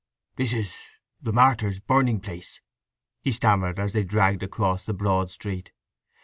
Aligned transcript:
"This—is 0.35 0.73
th' 1.23 1.31
Martyrs'—burning 1.31 2.21
place," 2.21 2.59
he 3.21 3.31
stammered 3.31 3.77
as 3.77 3.93
they 3.93 4.03
dragged 4.03 4.41
across 4.41 4.87
a 4.87 4.95
broad 4.95 5.29
street. 5.29 5.73